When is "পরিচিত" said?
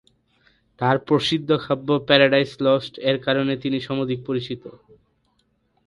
4.27-4.63